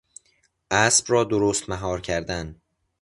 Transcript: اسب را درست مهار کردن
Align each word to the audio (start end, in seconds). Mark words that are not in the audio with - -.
اسب 0.71 1.05
را 1.07 1.23
درست 1.23 1.69
مهار 1.69 2.01
کردن 2.01 2.61